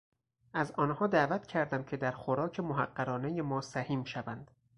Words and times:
از 0.53 0.71
آنها 0.71 1.07
دعوت 1.07 1.47
کردم 1.47 1.83
که 1.83 1.97
در 1.97 2.11
خوراک 2.11 2.59
محقرانهی 2.59 3.41
ما 3.41 3.61
سهیم 3.61 4.03
شوند. 4.03 4.51